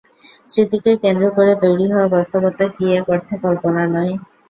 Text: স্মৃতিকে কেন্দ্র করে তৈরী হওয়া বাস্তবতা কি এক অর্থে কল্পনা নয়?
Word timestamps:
স্মৃতিকে 0.49 0.91
কেন্দ্র 1.03 1.25
করে 1.37 1.53
তৈরী 1.63 1.85
হওয়া 1.91 2.07
বাস্তবতা 2.15 2.65
কি 2.75 2.85
এক 2.97 3.05
অর্থে 3.13 3.35
কল্পনা 3.43 3.83
নয়? 3.93 4.13